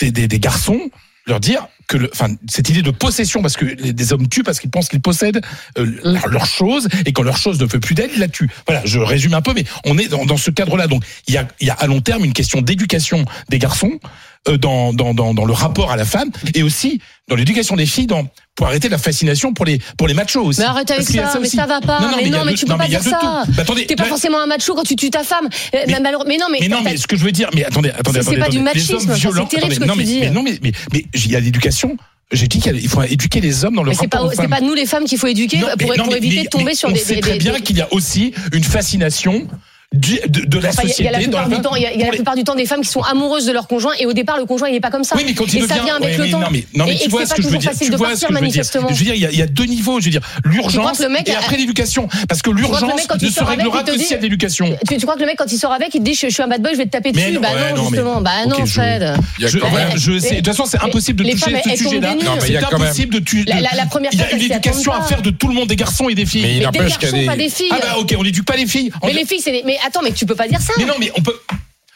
des, 0.00 0.10
des, 0.10 0.26
des 0.26 0.40
garçons, 0.40 0.80
leur 1.26 1.40
dire 1.40 1.66
que, 1.88 1.96
le, 1.96 2.10
enfin, 2.12 2.28
cette 2.48 2.68
idée 2.68 2.82
de 2.82 2.90
possession, 2.90 3.42
parce 3.42 3.56
que 3.56 3.64
les, 3.64 3.92
des 3.92 4.12
hommes 4.12 4.28
tuent 4.28 4.44
parce 4.44 4.60
qu'ils 4.60 4.70
pensent 4.70 4.88
qu'ils 4.88 5.00
possèdent 5.00 5.40
euh, 5.78 5.86
leur, 6.04 6.28
leur 6.28 6.46
chose, 6.46 6.86
et 7.06 7.12
quand 7.12 7.22
leur 7.22 7.36
chose 7.36 7.58
ne 7.60 7.66
fait 7.66 7.80
plus 7.80 7.94
d'elle, 7.94 8.10
ils 8.14 8.20
la 8.20 8.28
tuent. 8.28 8.50
Voilà, 8.66 8.82
je 8.84 9.00
résume 9.00 9.34
un 9.34 9.42
peu, 9.42 9.52
mais 9.54 9.64
on 9.84 9.98
est 9.98 10.08
dans, 10.08 10.24
dans 10.24 10.36
ce 10.36 10.50
cadre-là. 10.50 10.86
Donc, 10.86 11.02
il 11.26 11.34
y 11.34 11.38
a, 11.38 11.48
y 11.60 11.70
a 11.70 11.74
à 11.74 11.86
long 11.86 12.00
terme 12.00 12.24
une 12.24 12.34
question 12.34 12.60
d'éducation 12.60 13.24
des 13.48 13.58
garçons 13.58 13.98
dans, 14.46 14.92
dans, 14.92 15.14
dans, 15.14 15.34
dans 15.34 15.44
le 15.44 15.52
rapport 15.52 15.90
à 15.90 15.96
la 15.96 16.04
femme, 16.04 16.30
et 16.54 16.62
aussi 16.62 17.00
dans 17.28 17.36
l'éducation 17.36 17.76
des 17.76 17.84
filles, 17.86 18.06
dans, 18.06 18.26
pour 18.54 18.66
arrêter 18.66 18.88
la 18.88 18.98
fascination 18.98 19.52
pour 19.52 19.64
les, 19.66 19.80
pour 19.96 20.08
les 20.08 20.14
machos 20.14 20.42
aussi. 20.42 20.60
Mais 20.60 20.66
arrête 20.66 20.90
avec 20.90 21.02
Parce 21.04 21.06
qu'il 21.08 21.16
y 21.16 21.20
a 21.20 21.28
ça, 21.30 21.38
mais 21.38 21.46
aussi. 21.46 21.56
ça 21.56 21.66
va 21.66 21.80
pas. 21.80 22.00
Non, 22.00 22.08
non, 22.10 22.16
mais 22.16 22.24
mais 22.24 22.30
non, 22.30 22.44
mais 22.44 22.54
tu 22.54 22.64
non, 22.66 22.72
peux 22.74 22.78
pas 22.84 22.88
dire 22.88 23.02
ça. 23.02 23.44
Bah, 23.48 23.62
attendez, 23.62 23.86
T'es 23.86 23.96
pas 23.96 24.04
là- 24.04 24.08
forcément 24.08 24.40
un 24.40 24.46
macho 24.46 24.74
quand 24.74 24.84
tu 24.84 24.96
tues 24.96 25.10
ta 25.10 25.22
femme. 25.24 25.48
Euh, 25.74 25.78
Mais- 25.86 25.92
non, 26.38 26.46
mais. 26.50 26.58
Mais 26.60 26.68
non, 26.68 26.80
mais 26.82 26.96
ce 26.96 27.06
que 27.06 27.16
je 27.16 27.24
veux 27.24 27.32
dire, 27.32 27.50
mais 27.54 27.64
attendez, 27.64 27.90
attendez, 27.90 28.20
C'est 28.22 28.36
pas 28.38 28.48
du 28.48 28.60
machisme, 28.60 28.98
ça, 28.98 29.14
c'est 29.14 29.48
terrible 29.48 29.74
ce 29.74 29.80
que 29.80 29.84
tu 29.84 29.98
mais, 29.98 30.04
dis. 30.04 30.20
mais 30.20 30.30
non, 30.30 30.42
mais, 30.42 30.58
mais, 30.62 30.72
mais 30.92 31.04
il 31.14 31.30
y 31.30 31.36
a 31.36 31.40
l'éducation. 31.40 31.96
J'ai 32.30 32.46
dit 32.46 32.60
qu'il 32.60 32.88
faut 32.88 33.02
éduquer 33.02 33.40
les 33.40 33.64
hommes 33.64 33.74
dans 33.74 33.82
le 33.82 33.88
Mais 33.88 33.94
c'est 33.94 34.02
rapport 34.02 34.20
pas, 34.20 34.26
aux 34.26 34.30
c'est 34.42 34.48
pas 34.48 34.60
nous 34.60 34.74
les 34.74 34.84
femmes 34.84 35.04
qu'il 35.04 35.16
faut 35.18 35.28
éduquer 35.28 35.58
Non, 35.60 35.68
pour, 35.78 35.88
non, 35.96 36.04
pour 36.04 36.12
mais- 36.12 36.18
éviter 36.18 36.36
mais- 36.36 36.44
de 36.44 36.48
tomber 36.50 36.74
sur 36.74 36.90
on 36.90 36.92
des. 36.92 36.98
sait 36.98 37.14
des- 37.14 37.20
très 37.22 37.32
des- 37.32 37.38
bien 37.38 37.54
des- 37.54 37.62
qu'il 37.62 37.78
y 37.78 37.80
a 37.80 37.90
aussi 37.92 38.34
une 38.52 38.64
fascination 38.64 39.46
du- 39.94 40.20
de, 40.28 40.44
de 40.44 40.58
la 40.58 40.68
il 40.70 40.74
y 40.74 40.78
a- 40.78 40.82
société. 40.82 41.04
y 41.04 41.08
a 41.08 41.12
la 41.12 41.18
dans 41.18 41.22
plupart 41.24 41.48
la- 41.48 41.56
du 41.56 41.62
temps, 41.62 41.74
il 41.74 41.82
y 41.82 41.86
a, 41.86 41.92
il 41.94 41.98
y 41.98 42.02
a 42.02 42.06
la 42.06 42.12
plupart 42.12 42.34
du 42.36 42.44
temps 42.44 42.54
des 42.54 42.66
femmes 42.66 42.82
qui 42.82 42.88
sont 42.90 43.00
amoureuses 43.00 43.46
de 43.46 43.52
leur 43.52 43.66
conjoint 43.66 43.94
et 43.98 44.04
au 44.04 44.12
départ 44.12 44.36
le 44.36 44.44
conjoint 44.44 44.68
il 44.68 44.74
est 44.74 44.80
pas 44.80 44.90
comme 44.90 45.02
ça. 45.04 45.16
Oui, 45.16 45.22
mais 45.26 45.32
quand 45.34 45.46
il 45.52 45.58
et 45.64 45.66
ça 45.66 45.74
devient- 45.74 45.84
vient 45.86 45.96
avec 45.96 46.08
ouais, 46.10 46.16
le 46.18 46.24
mais 46.24 46.30
temps. 46.30 46.40
Non, 46.40 46.46
mais, 46.50 46.66
non, 46.74 46.84
mais 46.86 46.94
Et- 46.94 46.98
tu 46.98 47.04
et 47.04 47.08
vois 47.08 47.20
c'est 47.20 47.26
ce 47.26 47.30
pas 47.30 47.36
que 47.36 47.42
je 47.42 47.46
veux 47.48 47.54
toujours 47.54 47.60
dire. 47.60 47.70
facile 47.70 47.86
Tu 47.86 47.92
de 47.92 47.96
vois 47.96 48.08
ce 48.08 48.12
que 48.12 48.18
je 48.20 48.26
veux 48.26 48.32
dire. 48.34 48.40
manifestement. 48.42 48.88
Je 48.90 48.94
veux 48.94 49.04
dire, 49.04 49.14
il 49.14 49.20
y 49.22 49.26
a, 49.26 49.30
il 49.30 49.38
y 49.38 49.42
a 49.42 49.46
deux 49.46 49.64
niveaux. 49.64 49.98
Je 50.00 50.04
veux 50.04 50.10
dire, 50.10 50.20
l'urgence 50.44 51.00
et 51.00 51.04
a- 51.34 51.38
après 51.38 51.56
l'éducation. 51.56 52.06
Parce 52.28 52.42
que 52.42 52.50
l'urgence 52.50 53.08
ne 53.22 53.28
se 53.30 53.42
réglera 53.42 53.82
que 53.82 53.92
s'il 53.98 54.10
y 54.10 54.14
a 54.14 54.18
de 54.18 54.22
l'éducation. 54.22 54.76
Tu, 54.86 54.96
tu 54.98 55.02
crois 55.06 55.14
que 55.14 55.20
le 55.20 55.26
mec 55.26 55.36
quand 55.38 55.50
il 55.50 55.58
sort 55.58 55.72
avec 55.72 55.94
il 55.94 56.00
te 56.00 56.04
dit 56.04 56.14
je, 56.14 56.28
je 56.28 56.34
suis 56.34 56.42
un 56.42 56.48
bad 56.48 56.60
boy 56.62 56.72
je 56.72 56.78
vais 56.78 56.84
te 56.84 56.90
taper 56.90 57.12
dessus 57.12 57.32
non, 57.32 57.40
Bah 57.40 57.48
ouais, 57.54 57.72
non, 57.72 57.88
justement. 57.88 58.20
Bah 58.20 58.44
non 58.46 58.66
Fred. 58.66 59.14
Y 59.38 59.44
a 59.46 59.48
je 59.96 60.18
sais. 60.18 60.30
De 60.30 60.36
toute 60.36 60.46
façon, 60.48 60.66
c'est 60.66 60.80
impossible 60.82 61.24
de 61.24 61.30
toucher 61.30 61.56
ce 61.64 61.76
sujet-là. 61.76 62.14
il 62.14 62.18
y 62.20 62.46
C'est 62.46 62.56
a 62.56 62.68
impossible 62.68 63.20
de. 63.20 63.48
La- 63.48 63.86
première 63.86 64.10
Il 64.12 64.18
y 64.18 64.22
a 64.22 64.32
une 64.32 64.42
éducation 64.42 64.92
à 64.92 65.00
faire 65.02 65.22
de 65.22 65.30
tout 65.30 65.48
le 65.48 65.54
monde, 65.54 65.68
des 65.68 65.76
garçons 65.76 66.08
et 66.10 66.14
des 66.14 66.26
filles. 66.26 66.42
Mais 66.42 66.56
il 66.58 66.62
n'empêche 66.62 66.98
garçons 66.98 67.16
qu'elle 67.16 67.26
pas 67.26 67.34
est. 67.34 67.38
des 67.38 67.48
filles. 67.48 67.68
Ah 67.70 67.78
bah 67.80 67.96
ok, 67.98 68.14
on 68.18 68.22
n'éduque 68.22 68.44
pas 68.44 68.56
les 68.56 68.66
filles. 68.66 68.90
Mais 69.02 69.12
les 69.14 69.24
filles 69.24 69.40
c'est 69.40 69.52
des... 69.52 69.62
mais 69.78 69.86
attends 69.86 70.02
mais 70.02 70.12
tu 70.12 70.26
peux 70.26 70.34
pas 70.34 70.48
dire 70.48 70.60
ça. 70.60 70.72
Mais 70.78 70.84
non, 70.84 70.94
mais 70.98 71.10
on 71.16 71.22
peut, 71.22 71.38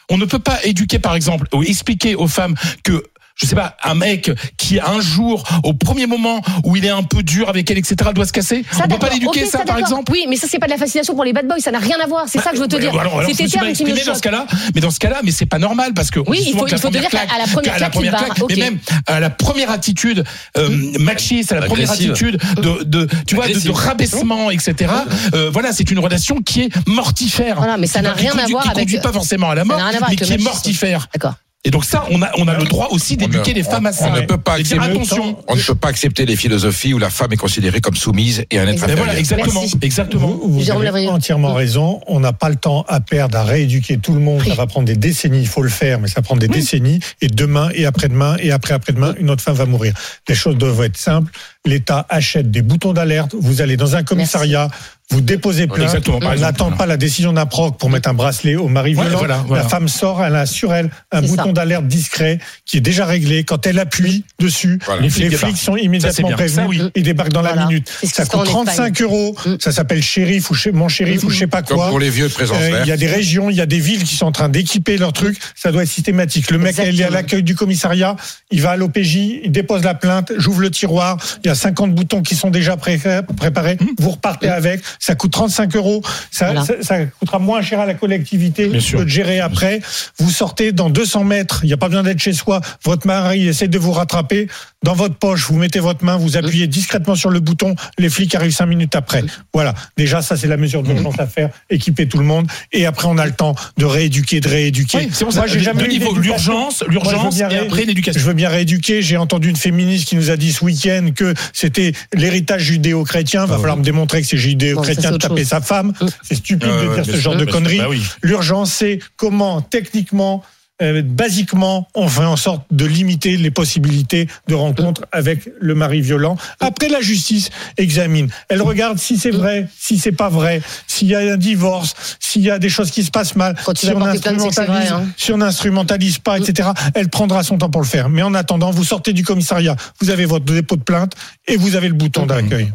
on 0.09 0.17
ne 0.17 0.25
peut 0.25 0.39
pas 0.39 0.63
éduquer, 0.63 0.99
par 0.99 1.15
exemple, 1.15 1.47
ou 1.53 1.63
expliquer 1.63 2.15
aux 2.15 2.27
femmes 2.27 2.55
que 2.83 3.03
je 3.35 3.47
sais 3.47 3.55
pas, 3.55 3.75
un 3.83 3.95
mec 3.95 4.29
qui 4.57 4.79
un 4.79 5.01
jour, 5.01 5.43
au 5.63 5.73
premier 5.73 6.05
moment 6.07 6.41
où 6.63 6.75
il 6.75 6.85
est 6.85 6.89
un 6.89 7.03
peu 7.03 7.23
dur 7.23 7.49
avec 7.49 7.69
elle, 7.71 7.77
etc., 7.77 7.95
doit 8.13 8.25
se 8.25 8.31
casser. 8.31 8.63
Ça, 8.71 8.83
on 8.85 8.87
peut 8.87 8.97
pas 8.99 9.09
l'éduquer, 9.09 9.43
Ok, 9.43 9.49
ça, 9.49 9.59
par 9.65 9.77
exemple? 9.79 10.11
Oui, 10.11 10.25
mais 10.29 10.35
ça 10.35 10.47
c'est 10.49 10.59
pas 10.59 10.67
de 10.67 10.71
la 10.71 10.77
fascination 10.77 11.15
pour 11.15 11.23
les 11.23 11.33
bad 11.33 11.47
boys, 11.47 11.59
ça 11.59 11.71
n'a 11.71 11.79
rien 11.79 11.97
à 12.03 12.07
voir. 12.07 12.25
C'est 12.27 12.39
ça 12.39 12.51
que 12.51 12.57
je 12.57 12.61
veux 12.61 12.67
te 12.67 12.75
dire. 12.75 12.91
alors, 12.99 13.19
alors, 13.19 13.23
C'est 13.25 13.33
je 13.33 13.37
tes 13.37 13.43
me 13.43 13.49
suis 13.49 13.57
mal 13.57 13.65
termes 13.67 13.75
qui 13.77 13.83
me 13.85 13.89
exprimé 13.89 14.05
dans 14.11 14.15
ce 14.17 14.21
cas-là, 14.21 14.45
mais 14.75 14.81
dans 14.81 14.91
ce 14.91 14.99
cas-là, 14.99 15.19
mais 15.23 15.31
c'est 15.31 15.45
pas 15.45 15.59
normal 15.59 15.93
parce 15.93 16.11
que 16.11 16.19
Oui, 16.19 16.43
il 16.45 16.53
faut- 16.53 16.65
que 16.65 16.71
la 16.71 16.77
il 16.77 16.81
faut 16.81 16.89
te 16.89 16.93
première 16.93 17.01
dire 17.01 17.09
qu'à- 17.09 17.17
claque- 17.25 17.35
à 17.35 17.39
la 17.39 17.47
première 17.47 17.71
qu'à 17.73 17.77
claque, 17.79 17.95
il 18.03 18.11
barre. 18.11 18.35
mais 18.37 18.43
Ok. 18.43 18.57
même 18.57 18.79
à 19.07 19.19
la 19.19 19.29
première 19.29 19.71
attitude 19.71 20.23
euh, 20.57 20.69
machiste, 20.99 21.51
à 21.51 21.55
la 21.59 21.65
première 21.65 21.89
Agressive. 21.91 22.11
attitude 22.11 22.41
de, 22.61 22.83
de 22.83 23.07
tu 23.25 23.35
vois, 23.35 23.47
de, 23.47 23.71
rabaissement, 23.71 24.51
etc. 24.51 24.91
euh, 25.33 25.49
voilà, 25.51 25.71
c'est 25.73 25.89
une 25.91 25.99
relation 25.99 26.37
qui 26.41 26.61
est 26.61 26.69
mortifère. 26.87 27.57
Voilà, 27.57 27.77
mais 27.77 27.87
ça 27.87 27.99
Qui 27.99 28.05
n'a 28.05 28.13
rien 28.13 28.31
qui 28.31 28.39
à 28.39 28.45
voir 28.47 28.63
qui 28.63 28.69
avec- 28.69 28.83
conduit 28.85 28.99
pas 28.99 29.11
forcément 29.13 29.49
à 29.49 29.55
la 29.55 29.65
mort, 29.65 29.79
à 29.79 29.91
mais 30.09 30.15
qui 30.15 30.31
est 30.33 30.37
mortifère. 30.37 31.07
D'accord. 31.13 31.33
Et 31.65 31.71
donc 31.71 31.85
ça, 31.85 32.03
on 32.11 32.21
a, 32.21 32.29
on 32.37 32.47
a 32.49 32.57
le 32.57 32.65
droit 32.65 32.89
aussi 32.91 33.15
d'éduquer 33.15 33.53
les 33.53 33.63
femmes 33.63 33.85
à 33.85 33.93
ça. 33.93 34.09
on 34.09 34.15
ne 34.15 34.25
peut 34.25 34.37
pas 34.37 34.57
accepter- 34.57 34.83
attention. 34.83 35.37
On 35.47 35.55
ne 35.55 35.61
peut 35.61 35.75
pas 35.75 35.87
accepter 35.87 36.25
les 36.25 36.35
philosophies 36.35 36.93
où 36.93 36.99
la 36.99 37.09
femme 37.09 37.31
est 37.31 37.37
considérée 37.37 37.79
comme 37.79 37.95
soumise 37.95 38.43
et 38.51 38.59
un 38.59 38.63
être 38.67 38.83
inférieur. 38.83 38.97
voilà, 38.97 39.17
exactement, 39.17 39.61
Merci. 39.61 39.77
exactement. 39.81 40.37
Vous, 40.43 40.69
avez 40.71 41.07
entièrement 41.07 41.53
raison. 41.53 42.01
On 42.07 42.19
n'a 42.19 42.33
pas 42.33 42.49
le 42.49 42.57
temps 42.57 42.83
à 42.89 42.99
perdre 42.99 43.37
à 43.37 43.43
rééduquer 43.43 43.97
tout 43.97 44.13
le 44.13 44.19
monde. 44.19 44.43
Ça 44.45 44.55
va 44.55 44.67
prendre 44.67 44.87
des 44.87 44.97
décennies. 44.97 45.39
Il 45.39 45.47
faut 45.47 45.61
le 45.63 45.69
faire, 45.69 45.99
mais 46.01 46.09
ça 46.09 46.21
prend 46.21 46.35
des 46.35 46.49
décennies. 46.49 46.99
Et 47.21 47.27
demain, 47.27 47.69
et 47.73 47.85
après-demain, 47.85 48.35
et 48.39 48.51
après-après-demain, 48.51 49.15
une 49.17 49.29
autre 49.29 49.41
femme 49.41 49.55
va 49.55 49.65
mourir. 49.65 49.93
Les 50.27 50.35
choses 50.35 50.57
doivent 50.57 50.81
être 50.83 50.97
simples. 50.97 51.31
L'État 51.65 52.05
achète 52.09 52.51
des 52.51 52.61
boutons 52.61 52.93
d'alerte. 52.93 53.35
Vous 53.39 53.61
allez 53.61 53.77
dans 53.77 53.95
un 53.95 54.03
commissariat. 54.03 54.69
Vous 55.09 55.21
déposez 55.21 55.67
plainte. 55.67 55.83
Exactement, 55.83 56.19
On 56.23 56.35
n'attend 56.35 56.71
pas 56.71 56.85
la 56.85 56.97
décision 56.97 57.33
d'un 57.33 57.45
proc 57.45 57.77
pour 57.77 57.89
mettre 57.89 58.09
un 58.09 58.13
bracelet 58.13 58.55
au 58.55 58.67
mari 58.69 58.95
Ouais, 58.95 59.03
violent. 59.03 59.17
voilà, 59.19 59.43
voilà. 59.47 59.63
La 59.63 59.69
femme 59.69 59.87
sort, 59.87 60.23
elle 60.23 60.35
a 60.35 60.45
sur 60.45 60.73
elle 60.73 60.89
un 61.11 61.21
bouton 61.21 61.51
d'alerte 61.53 61.85
discret 61.87 62.39
qui 62.65 62.77
est 62.77 62.81
déjà 62.81 63.05
réglé. 63.05 63.43
Quand 63.43 63.67
elle 63.67 63.79
appuie 63.79 64.23
dessus, 64.39 64.79
Voilà. 64.85 65.01
les 65.01 65.09
Les 65.09 65.29
flics 65.37 65.57
sont 65.57 65.75
immédiatement 65.75 66.29
prévenus 66.31 66.65
oui. 66.67 66.81
et 66.95 67.01
débarquent 67.01 67.33
dans 67.33 67.41
Voilà. 67.41 67.61
la 67.61 67.67
minute. 67.67 67.91
Ça 68.03 68.25
coûte 68.25 68.35
en 68.49 68.63
Espagne. 68.63 68.91
35 68.93 69.01
euros. 69.01 69.35
Mm. 69.45 69.55
Ça 69.59 69.71
s'appelle 69.73 70.01
shérif 70.01 70.49
ou 70.51 70.55
mon 70.73 70.87
shérif 70.87 71.23
ou 71.25 71.29
je 71.29 71.37
sais 71.37 71.47
pas 71.47 71.61
Comme 71.61 71.77
quoi. 71.77 71.89
pour 71.89 71.99
les 71.99 72.09
vieux 72.09 72.27
de 72.29 72.33
présence 72.33 72.57
Euh. 72.59 72.79
Il 72.83 72.87
y 72.87 72.91
a 72.91 72.97
des 72.97 73.07
régions, 73.07 73.49
il 73.49 73.55
y 73.57 73.61
a 73.61 73.65
des 73.67 73.79
villes 73.79 74.03
qui 74.03 74.15
sont 74.15 74.25
en 74.25 74.31
train 74.31 74.49
d'équiper 74.49 74.97
leurs 74.97 75.13
trucs. 75.13 75.37
Ça 75.55 75.71
doit 75.71 75.83
être 75.83 75.89
systématique. 75.89 76.49
Le 76.49 76.57
mec, 76.57 76.75
il 76.83 76.99
est 76.99 77.03
à 77.03 77.09
l'accueil 77.09 77.43
du 77.43 77.55
commissariat, 77.55 78.15
il 78.51 78.61
va 78.61 78.71
à 78.71 78.75
l'OPJ, 78.77 79.15
il 79.43 79.51
dépose 79.51 79.83
la 79.83 79.93
plainte, 79.95 80.31
j'ouvre 80.37 80.61
le 80.61 80.71
tiroir, 80.71 81.17
il 81.43 81.47
y 81.47 81.51
a 81.51 81.52
50 81.55 81.93
boutons 81.93 82.21
qui 82.21 82.35
sont 82.35 82.49
déjà 82.49 82.77
pré- 82.77 82.99
préparés. 83.37 83.77
Vous 83.99 84.11
repartez 84.11 84.47
avec. 84.49 84.81
Ça 84.99 85.15
coûte 85.15 85.31
35 85.31 85.75
euros. 85.75 86.01
Ça, 86.31 86.45
Voilà. 86.45 86.65
ça, 86.65 86.73
ça 86.81 87.05
coûtera 87.05 87.39
moins 87.39 87.61
cher 87.61 87.79
à 87.79 87.85
la 87.85 87.93
collectivité 87.93 88.67
Bien 88.67 88.79
sûr. 88.79 88.99
de 89.03 89.07
gérer 89.07 89.39
après. 89.39 89.81
Vous 90.19 90.29
sortez 90.29 90.71
dans 90.71 90.89
200 90.89 91.23
mètres. 91.23 91.59
Il 91.63 91.67
n'y 91.67 91.73
a 91.73 91.77
pas 91.77 91.87
besoin 91.89 92.03
d'être 92.03 92.19
chez 92.19 92.33
soi. 92.33 92.61
Votre 92.83 93.07
mari 93.07 93.47
essaie 93.47 93.67
de 93.67 93.77
vous 93.77 93.91
rattraper. 93.91 94.47
Dans 94.83 94.93
votre 94.93 95.15
poche, 95.15 95.45
vous 95.47 95.57
mettez 95.57 95.79
votre 95.79 96.03
main, 96.03 96.17
vous 96.17 96.35
appuyez 96.35 96.67
discrètement 96.67 97.15
sur 97.15 97.29
le 97.29 97.39
bouton. 97.39 97.75
Les 97.97 98.09
flics 98.09 98.35
arrivent 98.35 98.53
cinq 98.53 98.65
minutes 98.65 98.95
après. 98.95 99.23
Voilà. 99.53 99.73
Déjà, 99.95 100.21
ça, 100.21 100.35
c'est 100.35 100.47
la 100.47 100.57
mesure 100.57 100.83
d'urgence 100.83 101.17
à 101.19 101.25
faire. 101.27 101.49
Équiper 101.69 102.07
tout 102.07 102.17
le 102.17 102.25
monde. 102.25 102.47
Et 102.73 102.85
après, 102.85 103.07
on 103.07 103.17
a 103.17 103.25
le 103.25 103.31
temps 103.31 103.55
de 103.77 103.85
rééduquer, 103.85 104.41
de 104.41 104.49
rééduquer. 104.49 104.97
Oui, 104.97 105.09
ça 105.13 105.25
Moi, 105.25 105.47
j'ai 105.47 105.59
jamais 105.61 105.87
d'éducation. 105.87 106.19
l'urgence, 106.21 106.83
l'urgence 106.89 107.39
et 107.39 107.43
après 107.43 107.85
l'éducation. 107.85 108.19
Je 108.19 108.25
veux 108.25 108.33
bien 108.33 108.49
rééduquer. 108.49 109.01
J'ai 109.01 109.15
entendu 109.17 109.49
une 109.49 109.55
féministe 109.55 110.07
qui 110.09 110.15
nous 110.17 110.29
a 110.31 110.35
dit 110.37 110.51
ce 110.51 110.63
week-end 110.65 111.07
que 111.15 111.33
c'était 111.51 111.93
l'héritage 112.13 112.61
judéo-chrétien. 112.63 113.45
Va 113.45 113.57
falloir 113.57 113.77
me 113.77 113.83
démontrer 113.83 114.21
que 114.21 114.27
c'est 114.27 114.37
judéo-chrétien 114.37 115.11
de 115.11 115.17
taper 115.17 115.37
chose. 115.41 115.47
sa 115.49 115.61
femme. 115.61 115.93
C'est 116.23 116.35
stupide 116.35 116.63
Euh, 116.69 116.83
de 116.83 116.87
ouais, 116.89 116.95
dire 116.95 117.05
ce 117.05 117.11
sûr, 117.11 117.21
genre 117.21 117.35
de 117.35 117.45
conneries. 117.45 117.77
Bah 117.79 117.87
oui. 117.89 118.01
L'urgence, 118.21 118.71
c'est 118.73 118.99
comment, 119.17 119.61
techniquement, 119.61 120.43
euh, 120.81 121.03
basiquement, 121.03 121.87
on 121.93 122.07
fait 122.07 122.25
en 122.25 122.35
sorte 122.35 122.63
de 122.71 122.85
limiter 122.85 123.37
les 123.37 123.51
possibilités 123.51 124.27
de 124.47 124.55
rencontre 124.55 125.05
avec 125.11 125.49
le 125.59 125.75
mari 125.75 126.01
violent. 126.01 126.35
Après, 126.59 126.89
la 126.89 126.99
justice 126.99 127.51
examine. 127.77 128.29
Elle 128.49 128.61
regarde 128.61 128.97
si 128.97 129.17
c'est 129.17 129.31
vrai, 129.31 129.67
si 129.77 129.99
c'est 129.99 130.11
pas 130.11 130.29
vrai, 130.29 130.61
s'il 130.87 131.09
y 131.09 131.15
a 131.15 131.19
un 131.19 131.37
divorce, 131.37 132.17
s'il 132.19 132.41
y 132.41 132.49
a 132.49 132.57
des 132.57 132.69
choses 132.69 132.89
qui 132.89 133.03
se 133.03 133.11
passent 133.11 133.35
mal, 133.35 133.55
Quand 133.63 133.73
tu 133.73 133.85
si 133.85 133.93
on 133.93 133.99
vrai, 133.99 134.11
instrumentalise, 134.11 134.91
hein. 134.91 135.05
si 135.15 135.31
on 135.31 135.37
n'instrumentalise 135.37 136.17
pas, 136.17 136.39
etc. 136.39 136.69
Elle 136.95 137.09
prendra 137.09 137.43
son 137.43 137.59
temps 137.59 137.69
pour 137.69 137.81
le 137.81 137.87
faire. 137.87 138.09
Mais 138.09 138.23
en 138.23 138.33
attendant, 138.33 138.71
vous 138.71 138.83
sortez 138.83 139.13
du 139.13 139.23
commissariat, 139.23 139.75
vous 140.01 140.09
avez 140.09 140.25
votre 140.25 140.45
dépôt 140.45 140.75
de 140.75 140.83
plainte 140.83 141.13
et 141.47 141.55
vous 141.55 141.75
avez 141.75 141.87
le 141.87 141.93
bouton 141.93 142.25
d'accueil. 142.25 142.71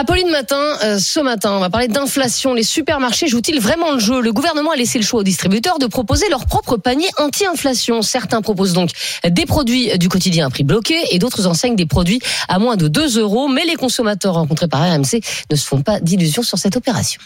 Apolline 0.00 0.30
Matin, 0.30 0.78
euh, 0.82 0.98
ce 0.98 1.20
matin, 1.20 1.52
on 1.52 1.60
va 1.60 1.68
parler 1.68 1.86
d'inflation. 1.86 2.54
Les 2.54 2.62
supermarchés 2.62 3.26
jouent-ils 3.26 3.60
vraiment 3.60 3.92
le 3.92 3.98
jeu? 3.98 4.22
Le 4.22 4.32
gouvernement 4.32 4.70
a 4.70 4.76
laissé 4.76 4.98
le 4.98 5.04
choix 5.04 5.20
aux 5.20 5.24
distributeurs 5.24 5.78
de 5.78 5.84
proposer 5.86 6.26
leur 6.30 6.46
propre 6.46 6.78
panier 6.78 7.08
anti-inflation. 7.18 8.00
Certains 8.00 8.40
proposent 8.40 8.72
donc 8.72 8.92
des 9.28 9.44
produits 9.44 9.98
du 9.98 10.08
quotidien 10.08 10.46
à 10.46 10.50
prix 10.50 10.64
bloqué 10.64 10.94
et 11.10 11.18
d'autres 11.18 11.46
enseignent 11.46 11.76
des 11.76 11.84
produits 11.84 12.18
à 12.48 12.58
moins 12.58 12.78
de 12.78 12.88
2 12.88 13.18
euros. 13.18 13.48
Mais 13.48 13.66
les 13.66 13.76
consommateurs 13.76 14.32
rencontrés 14.36 14.68
par 14.68 14.80
RMC 14.80 15.20
ne 15.50 15.56
se 15.56 15.66
font 15.66 15.82
pas 15.82 16.00
d'illusions 16.00 16.42
sur 16.42 16.56
cette 16.56 16.76
opération. 16.76 17.20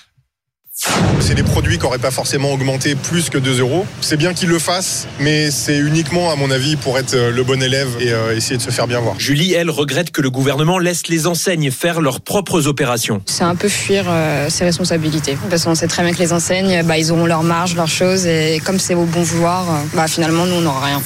C'est 1.20 1.34
des 1.34 1.42
produits 1.42 1.78
qui 1.78 1.84
n'auraient 1.84 1.98
pas 1.98 2.10
forcément 2.10 2.52
augmenté 2.52 2.94
plus 2.94 3.30
que 3.30 3.38
2 3.38 3.60
euros. 3.60 3.86
C'est 4.00 4.16
bien 4.16 4.34
qu'ils 4.34 4.48
le 4.48 4.58
fassent, 4.58 5.06
mais 5.20 5.50
c'est 5.50 5.78
uniquement, 5.78 6.30
à 6.30 6.36
mon 6.36 6.50
avis, 6.50 6.76
pour 6.76 6.98
être 6.98 7.14
euh, 7.14 7.30
le 7.30 7.42
bon 7.42 7.62
élève 7.62 7.88
et 8.00 8.12
euh, 8.12 8.36
essayer 8.36 8.56
de 8.56 8.62
se 8.62 8.70
faire 8.70 8.86
bien 8.86 9.00
voir. 9.00 9.14
Julie, 9.18 9.54
elle, 9.54 9.70
regrette 9.70 10.10
que 10.10 10.20
le 10.20 10.30
gouvernement 10.30 10.78
laisse 10.78 11.08
les 11.08 11.26
enseignes 11.26 11.70
faire 11.70 12.00
leurs 12.00 12.20
propres 12.20 12.66
opérations. 12.66 13.22
C'est 13.26 13.44
un 13.44 13.56
peu 13.56 13.68
fuir 13.68 14.04
euh, 14.08 14.50
ses 14.50 14.64
responsabilités. 14.64 15.38
Parce 15.48 15.64
qu'on 15.64 15.74
sait 15.74 15.88
très 15.88 16.02
bien 16.02 16.12
que 16.12 16.18
les 16.18 16.32
enseignes, 16.32 16.82
bah, 16.84 16.98
ils 16.98 17.10
auront 17.12 17.26
leur 17.26 17.42
marge, 17.42 17.74
leurs 17.74 17.88
choses, 17.88 18.26
et 18.26 18.60
comme 18.64 18.78
c'est 18.78 18.94
au 18.94 19.04
bon 19.04 19.22
vouloir, 19.22 19.64
bah, 19.94 20.06
finalement, 20.08 20.46
nous, 20.46 20.56
on 20.56 20.60
n'aura 20.60 20.86
rien. 20.86 21.02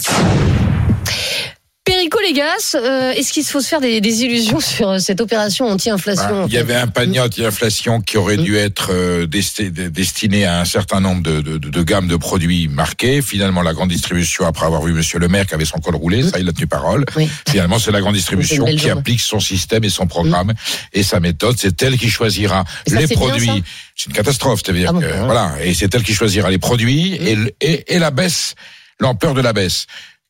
Perico 1.88 2.18
Légas, 2.20 2.74
euh, 2.74 3.12
est-ce 3.12 3.32
qu'il 3.32 3.44
faut 3.44 3.62
se 3.62 3.68
faire 3.68 3.80
des, 3.80 4.02
des 4.02 4.22
illusions 4.22 4.60
sur 4.76 4.90
euh, 4.90 4.98
cette 4.98 5.22
opération 5.22 5.66
anti-inflation 5.66 6.28
Bah, 6.28 6.42
en 6.44 6.46
il 6.46 6.52
y 6.52 6.58
avait 6.58 6.74
un 6.74 6.86
panier 6.86 7.18
anti-inflation 7.20 8.02
qui 8.02 8.18
aurait 8.18 8.36
dû 8.36 8.56
être 8.58 8.88
euh, 8.92 9.26
desti- 9.26 9.70
destiné 9.70 10.44
à 10.44 10.60
un 10.60 10.66
certain 10.66 11.00
nombre 11.00 11.22
de, 11.22 11.40
de, 11.40 11.56
de 11.56 11.82
gammes 11.82 12.06
de 12.06 12.16
produits 12.16 12.68
marqués. 12.68 13.22
Finalement, 13.22 13.62
la 13.62 13.72
grande 13.72 13.88
distribution, 13.88 14.44
après 14.46 14.66
avoir 14.66 14.82
vu 14.82 14.92
Monsieur 14.92 15.18
le 15.18 15.28
maire 15.28 15.46
qui 15.46 15.54
avait 15.54 15.64
son 15.64 15.78
col 15.78 15.96
roulé, 15.96 16.22
ça, 16.28 16.38
il 16.38 16.46
a 16.48 16.52
tenu 16.52 16.66
parole. 16.66 17.06
Oui. 17.16 17.26
Finalement, 17.48 17.78
c'est 17.78 17.90
la 17.90 18.00
grande 18.00 18.14
distribution 18.16 18.66
qui 18.66 18.76
journée. 18.76 18.90
applique 19.00 19.20
son 19.20 19.40
système 19.40 19.82
et 19.84 19.88
son 19.90 20.06
programme 20.06 20.52
et 20.92 21.02
sa 21.02 21.20
méthode. 21.20 21.56
C'est 21.58 21.80
elle 21.82 21.96
qui 21.96 22.10
choisira 22.10 22.64
ça, 22.86 23.00
les 23.00 23.06
produits. 23.08 23.64
C'est 23.96 24.06
une 24.10 24.12
catastrophe, 24.12 24.60
c'est-à-dire 24.62 24.90
Ah 24.90 24.92
bon, 24.92 25.00
que, 25.00 25.06
ouais. 25.06 25.24
voilà. 25.24 25.52
Et 25.64 25.72
c'est 25.72 25.94
elle 25.94 26.02
qui 26.02 26.12
choisira 26.12 26.50
les 26.50 26.58
produits 26.58 27.14
et, 27.14 27.34
le- 27.34 27.50
et, 27.62 27.94
et 27.94 27.98
la 27.98 28.10
baisse, 28.10 28.56
l'ampleur 29.00 29.32
de 29.32 29.40
la 29.40 29.54
baisse. 29.54 29.86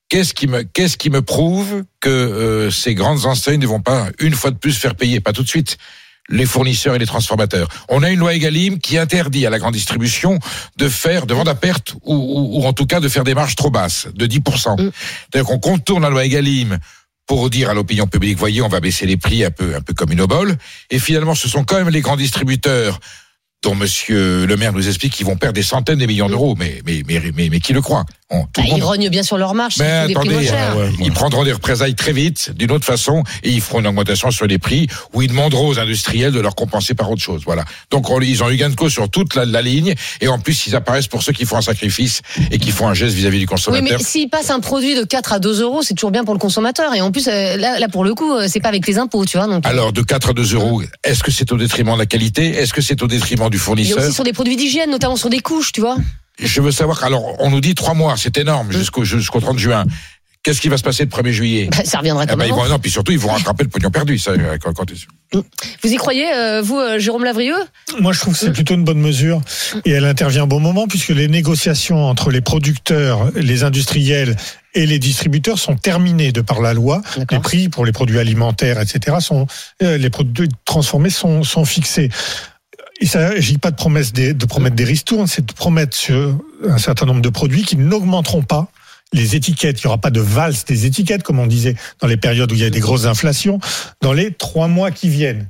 Qu'est-ce 0.09 0.33
qui 0.33 0.47
me, 0.47 0.63
qu'est-ce 0.63 0.97
qui 0.97 1.11
me 1.11 1.21
prouve 1.21 1.85
que 2.01 2.09
euh, 2.09 2.71
ces 2.71 2.95
grandes 2.95 3.27
enseignes 3.27 3.61
ne 3.61 3.67
vont 3.67 3.81
pas 3.81 4.09
une 4.21 4.35
fois 4.35 4.51
de 4.51 4.57
plus 4.57 4.77
faire 4.77 4.95
payer, 4.95 5.21
pas 5.21 5.33
tout 5.33 5.43
de 5.43 5.49
suite, 5.49 5.77
les 6.31 6.47
fournisseurs 6.47 6.95
et 6.95 6.99
les 6.99 7.07
transformateurs. 7.07 7.69
On 7.89 8.03
a 8.03 8.11
une 8.11 8.19
loi 8.19 8.35
Egalim 8.35 8.79
qui 8.79 8.99
interdit 8.99 9.47
à 9.47 9.51
la 9.51 9.59
grande 9.59 9.75
distribution 9.75 10.39
de 10.77 10.89
faire 10.89 11.27
de 11.27 11.35
vendre 11.35 11.51
à 11.51 11.55
perte 11.55 11.95
ou, 12.05 12.15
ou, 12.15 12.61
ou 12.61 12.65
en 12.65 12.73
tout 12.73 12.87
cas 12.87 13.01
de 13.01 13.09
faire 13.09 13.25
des 13.25 13.35
marges 13.35 13.57
trop 13.57 13.71
basses, 13.71 14.09
de 14.15 14.27
10%. 14.27 14.81
Mm. 14.81 14.91
C'est-à-dire 15.31 15.47
qu'on 15.47 15.59
contourne 15.59 16.03
la 16.03 16.11
loi 16.11 16.25
Egalim 16.25 16.79
pour 17.27 17.51
dire 17.51 17.69
à 17.69 17.75
l'opinion 17.75 18.07
publique, 18.07 18.39
voyez, 18.39 18.63
on 18.63 18.69
va 18.69 18.81
baisser 18.81 19.05
les 19.05 19.19
prix 19.19 19.45
un 19.45 19.51
peu, 19.51 19.77
un 19.77 19.83
peu 19.83 19.93
comme 19.93 20.13
une 20.13 20.23
obole. 20.23 20.57
Et 20.91 20.99
finalement, 20.99 21.35
ce 21.35 21.49
sont 21.49 21.65
quand 21.65 21.77
même 21.77 21.91
les 21.91 22.01
grands 22.01 22.17
distributeurs 22.17 22.99
dont 23.63 23.75
Monsieur 23.75 24.47
le 24.47 24.57
maire 24.57 24.73
nous 24.73 24.89
explique 24.89 25.13
qu'ils 25.13 25.27
vont 25.27 25.37
perdre 25.37 25.55
des 25.55 25.63
centaines 25.63 25.99
de 25.99 26.07
millions 26.07 26.29
d'euros. 26.29 26.55
Mais, 26.59 26.81
mais, 26.87 27.03
mais, 27.07 27.21
mais, 27.35 27.49
mais 27.51 27.61
qui 27.61 27.75
le 27.75 27.83
croit? 27.83 28.07
On- 28.31 28.43
tout 28.43 28.61
Bah, 28.61 28.63
ils 28.77 28.83
rognent 28.83 29.09
bien 29.09 29.23
sur 29.23 29.39
leur 29.39 29.55
marche, 29.55 29.79
mais 29.79 29.87
c'est 30.03 30.09
des 30.09 30.15
prix 30.15 30.29
moins 30.29 30.43
attendez, 30.43 30.81
euh, 30.81 30.91
ils 31.01 31.13
prendront 31.13 31.45
des 31.45 31.53
représailles 31.53 31.95
très 31.95 32.13
vite, 32.13 32.53
d'une 32.55 32.71
autre 32.73 32.85
façon, 32.85 33.23
et 33.43 33.49
ils 33.51 33.63
feront 33.63 33.81
une 33.81 33.87
augmentation 33.87 34.31
sur 34.31 34.47
les 34.47 34.59
prix, 34.59 34.87
où 35.15 35.23
ils 35.23 35.29
demanderont 35.29 35.69
aux 35.69 35.79
industriels 35.79 36.31
de 36.33 36.41
leur 36.41 36.55
compenser 36.55 36.93
par 36.93 37.11
autre 37.11 37.23
chose. 37.23 37.41
Voilà. 37.47 37.65
Donc 37.91 38.11
on- 38.11 38.21
ils 38.21 38.43
ont 38.43 38.51
eu 38.51 38.57
gain 38.57 38.69
de 38.69 38.75
cause 38.75 38.93
sur 38.93 39.09
toute 39.09 39.35
la, 39.35 39.47
la 39.47 39.63
ligne, 39.63 39.95
et 40.21 40.29
en 40.29 40.39
plus 40.39 40.67
ils 40.67 40.77
apparaissent 40.77 41.07
pour 41.07 41.23
ceux 41.23 41.33
qui 41.33 41.47
font 41.47 41.57
un 41.57 41.63
sacrifice 41.63 42.21
et 42.51 42.59
qui 42.59 42.71
font 42.71 42.87
un 42.87 42.93
geste 42.93 43.15
vis-à-vis 43.15 43.39
du 43.39 43.45
Oui, 43.45 43.49
consommateur. 43.49 43.99
mais 43.99 44.05
s'il 44.05 44.29
passe 44.29 44.51
un 44.51 44.61
produit 44.61 44.95
de 44.95 45.05
4 45.05 45.33
à 45.33 45.39
2 45.39 45.63
euros, 45.63 45.83
c'est 45.83 45.95
toujours 45.95 46.11
bien 46.11 46.25
pour 46.25 46.35
le 46.35 46.41
consommateur. 46.41 46.95
Et 46.95 47.01
en 47.01 47.11
plus, 47.11 47.29
euh, 47.29 47.57
là, 47.57 47.79
là 47.79 47.89
pour 47.89 48.05
le 48.05 48.15
coup, 48.15 48.35
euh, 48.35 48.47
c'est 48.47 48.61
pas 48.61 48.69
avec 48.69 48.87
les 48.87 48.99
impôts, 48.99 49.25
tu 49.25 49.39
vois. 49.39 49.47
Donc, 49.47 49.65
Alors 49.67 49.95
de 49.95 50.03
4 50.03 50.31
à 50.31 50.33
2 50.35 50.53
euros, 50.55 50.83
est-ce 51.03 51.23
que 51.23 51.31
c'est 51.31 51.51
au 51.51 51.57
détriment 51.57 51.95
de 51.95 51.99
la 52.01 52.07
qualité? 52.07 52.49
Est-ce 52.49 52.75
que 52.75 52.83
c'est 52.83 53.03
au 53.03 53.07
détriment 53.07 53.49
du 53.49 53.59
fournisseur 53.59 53.99
aussi 54.05 54.13
sur 54.13 54.25
des 54.25 54.35
produits 54.35 54.57
d'hygiène, 54.57 54.91
notamment 54.91 55.17
sur 55.17 55.31
des 55.31 55.41
couches, 55.41 55.73
tu 55.73 55.81
vois. 55.81 55.97
Je 56.39 56.61
veux 56.61 56.73
savoir, 56.73 57.03
alors 57.05 57.35
on 57.41 57.51
nous 57.51 57.61
dit 57.61 57.75
trois 57.75 57.95
mois, 57.95 58.15
c'est 58.17 58.37
énorme, 58.39 58.71
jusqu'au 58.73 59.05
jusqu'au 59.05 59.41
30 59.41 59.59
juin. 59.59 59.85
Qu'est-ce 60.45 60.61
qui 60.61 60.69
va 60.69 60.79
se 60.79 60.85
passer 60.85 61.03
le 61.05 61.11
1er 61.11 61.33
juillet 61.33 61.69
Bah, 61.71 61.79
ça 61.85 61.99
reviendra 61.99 62.23
Eh 62.25 62.29
comme 62.29 62.39
ben, 62.39 62.47
ils 62.47 62.53
vont, 62.55 62.65
non, 62.69 62.79
puis 62.79 62.93
surtout, 62.93 63.11
ils 63.11 63.19
vont 63.19 63.29
rattraper 63.33 63.65
le 63.65 63.71
pognon 63.71 63.91
perdu. 63.91 64.19
Ça, 64.19 64.31
euh, 64.31 64.57
quand, 64.63 64.73
quand- 64.73 64.87
Vous 65.35 65.43
y 65.93 65.97
croyez, 65.97 66.33
euh, 66.33 66.63
vous, 66.63 66.79
euh, 66.79 66.99
Jérôme 67.01 67.25
Lavrieux? 67.25 67.57
Moi, 68.01 68.13
je 68.13 68.21
trouve 68.21 68.35
que 68.35 68.39
c'est 68.39 68.53
plutôt 68.53 68.75
une 68.75 68.85
bonne 68.85 69.01
mesure 69.01 69.43
et 69.85 69.91
elle 69.91 70.05
intervient 70.05 70.45
au 70.45 70.47
bon 70.47 70.61
moment 70.61 70.87
puisque 70.87 71.09
les 71.09 71.27
négociations 71.27 72.05
entre 72.07 72.31
les 72.31 72.41
producteurs, 72.41 73.31
les 73.35 73.65
industriels 73.65 74.37
et 74.75 74.87
les 74.87 75.01
distributeurs 75.01 75.59
sont 75.59 75.75
terminées 75.75 76.31
de 76.31 76.41
par 76.41 76.63
la 76.63 76.73
loi. 76.73 77.03
Les 77.33 77.41
prix 77.41 77.69
pour 77.69 77.85
les 77.85 77.93
produits 77.93 78.21
alimentaires, 78.21 78.81
etc., 78.81 79.17
sont 79.21 79.49
euh, 79.83 79.99
les 79.99 80.09
produits 80.09 80.49
transformés 80.65 81.11
sont, 81.11 81.43
sont 81.43 81.65
fixés. 81.65 82.11
Il 83.01 83.09
s'agit 83.09 83.59
pas 83.59 83.71
de, 83.71 83.77
promesse 83.77 84.13
des, 84.13 84.35
de 84.35 84.47
promettre 84.47 84.75
des 84.75 84.85
ristournes, 84.85 85.27
c'est 85.27 85.47
de 85.47 85.53
promettre 85.53 85.97
sur 85.97 86.39
un 86.69 86.79
certain 86.79 87.07
nombre 87.07 87.21
de 87.21 87.29
produits 87.29 87.63
qui 87.63 87.77
n'augmenteront 87.77 88.43
pas 88.43 88.69
les 89.13 89.37
étiquettes. 89.37 89.81
Il 89.81 89.87
n'y 89.87 89.89
aura 89.89 89.99
pas 89.99 90.11
de 90.11 90.21
valse 90.21 90.65
des 90.65 90.87
étiquettes, 90.87 91.23
comme 91.23 91.39
on 91.39 91.47
disait 91.47 91.77
dans 92.01 92.09
les 92.09 92.17
périodes 92.17 92.51
où 92.51 92.55
il 92.55 92.61
y 92.61 92.65
a 92.65 92.71
des 92.71 92.81
grosses 92.81 93.07
inflations, 93.07 93.61
dans 94.01 94.13
les 94.13 94.33
trois 94.33 94.69
mois 94.69 94.91
qui 94.91 95.09
viennent. 95.09 95.49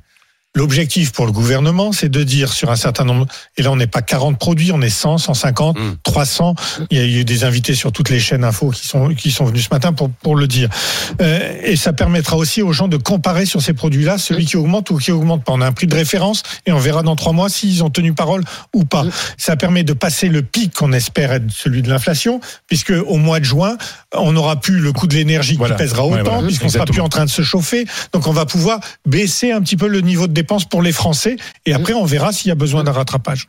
L'objectif 0.56 1.12
pour 1.12 1.26
le 1.26 1.32
gouvernement, 1.32 1.92
c'est 1.92 2.08
de 2.08 2.22
dire 2.24 2.52
sur 2.52 2.70
un 2.70 2.76
certain 2.76 3.04
nombre, 3.04 3.26
et 3.58 3.62
là 3.62 3.70
on 3.70 3.76
n'est 3.76 3.86
pas 3.86 4.00
40 4.02 4.38
produits, 4.38 4.72
on 4.72 4.80
est 4.80 4.88
100, 4.88 5.18
150, 5.18 5.78
Mm. 5.78 5.96
300. 6.02 6.54
Il 6.90 6.98
y 6.98 7.00
a 7.00 7.04
eu 7.04 7.24
des 7.24 7.44
invités 7.44 7.74
sur 7.74 7.92
toutes 7.92 8.08
les 8.08 8.18
chaînes 8.18 8.44
info 8.44 8.70
qui 8.70 8.86
sont, 8.86 9.10
qui 9.10 9.30
sont 9.30 9.44
venus 9.44 9.64
ce 9.68 9.68
matin 9.74 9.92
pour, 9.92 10.10
pour 10.10 10.34
le 10.36 10.46
dire. 10.48 10.68
Euh, 11.20 11.60
et 11.62 11.76
ça 11.76 11.92
permettra 11.92 12.36
aussi 12.36 12.62
aux 12.62 12.72
gens 12.72 12.88
de 12.88 12.96
comparer 12.96 13.44
sur 13.44 13.60
ces 13.60 13.74
produits-là, 13.74 14.16
celui 14.18 14.46
qui 14.46 14.56
augmente 14.56 14.90
ou 14.90 14.96
qui 14.96 15.12
augmente 15.12 15.44
pas. 15.44 15.52
On 15.52 15.60
a 15.60 15.66
un 15.66 15.72
prix 15.72 15.86
de 15.86 15.94
référence 15.94 16.42
et 16.66 16.72
on 16.72 16.78
verra 16.78 17.02
dans 17.02 17.14
trois 17.14 17.32
mois 17.34 17.50
s'ils 17.50 17.84
ont 17.84 17.90
tenu 17.90 18.14
parole 18.14 18.42
ou 18.74 18.84
pas. 18.84 19.04
Ça 19.36 19.54
permet 19.56 19.84
de 19.84 19.92
passer 19.92 20.28
le 20.28 20.42
pic 20.42 20.74
qu'on 20.74 20.92
espère 20.92 21.30
être 21.32 21.50
celui 21.50 21.82
de 21.82 21.90
l'inflation, 21.90 22.40
puisque 22.66 22.90
au 23.06 23.16
mois 23.18 23.38
de 23.38 23.44
juin, 23.44 23.76
on 24.14 24.32
n'aura 24.32 24.56
plus 24.58 24.80
le 24.80 24.92
coût 24.94 25.06
de 25.06 25.14
l'énergie 25.14 25.56
Voilà. 25.56 25.74
qui 25.76 25.82
pèsera 25.82 26.06
Ouais, 26.06 26.20
autant, 26.22 26.32
voilà. 26.32 26.46
puisqu'on 26.46 26.68
sera 26.70 26.86
plus 26.86 27.02
en 27.02 27.08
train 27.10 27.26
de 27.26 27.30
se 27.30 27.42
chauffer. 27.42 27.86
Donc 28.14 28.26
on 28.26 28.32
va 28.32 28.46
pouvoir 28.46 28.80
baisser 29.06 29.52
un 29.52 29.60
petit 29.60 29.76
peu 29.76 29.86
le 29.88 30.00
niveau 30.00 30.26
de 30.26 30.32
dépenses 30.38 30.64
pour 30.64 30.82
les 30.82 30.92
Français. 30.92 31.36
Et 31.66 31.72
après, 31.74 31.94
on 31.94 32.04
verra 32.04 32.32
s'il 32.32 32.48
y 32.48 32.52
a 32.52 32.60
besoin 32.66 32.84
d'un 32.84 32.92
rattrapage. 32.92 33.46